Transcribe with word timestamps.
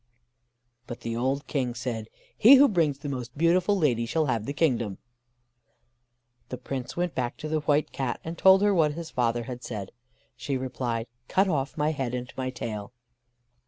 But 0.87 1.01
the 1.01 1.15
old 1.15 1.45
King 1.45 1.75
said: 1.75 2.09
"He 2.35 2.55
who 2.55 2.67
brings 2.67 2.97
the 2.97 3.07
most 3.07 3.37
beautiful 3.37 3.77
lady 3.77 4.07
shall 4.07 4.25
have 4.25 4.47
the 4.47 4.51
kingdom." 4.53 4.97
The 6.49 6.57
Prince 6.57 6.97
went 6.97 7.13
back 7.13 7.37
to 7.37 7.47
the 7.47 7.59
White 7.59 7.91
Cat, 7.91 8.19
and 8.23 8.35
told 8.35 8.63
her 8.63 8.73
what 8.73 8.93
his 8.93 9.11
father 9.11 9.43
had 9.43 9.63
said. 9.63 9.91
She 10.35 10.57
replied: 10.57 11.05
"Cut 11.27 11.47
off 11.47 11.77
my 11.77 11.91
head 11.91 12.15
and 12.15 12.33
my 12.35 12.49
tail." 12.49 12.93